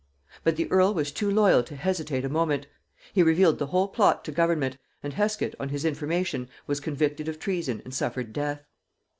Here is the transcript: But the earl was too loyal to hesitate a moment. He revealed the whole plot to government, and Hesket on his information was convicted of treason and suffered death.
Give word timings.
But 0.43 0.55
the 0.55 0.65
earl 0.71 0.95
was 0.95 1.11
too 1.11 1.29
loyal 1.29 1.61
to 1.61 1.75
hesitate 1.75 2.25
a 2.25 2.27
moment. 2.27 2.65
He 3.13 3.21
revealed 3.21 3.59
the 3.59 3.67
whole 3.67 3.87
plot 3.87 4.25
to 4.25 4.31
government, 4.31 4.77
and 5.03 5.13
Hesket 5.13 5.53
on 5.59 5.69
his 5.69 5.85
information 5.85 6.49
was 6.65 6.79
convicted 6.79 7.27
of 7.27 7.37
treason 7.37 7.83
and 7.85 7.93
suffered 7.93 8.33
death. 8.33 8.65